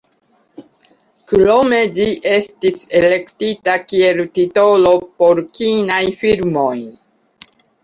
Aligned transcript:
Krome 1.31 1.81
ĝi 1.97 2.07
estis 2.37 2.87
elektita 3.01 3.77
kiel 3.93 4.23
titolo 4.39 4.97
por 5.21 5.45
kinaj 5.61 6.03
filmoj. 6.25 6.75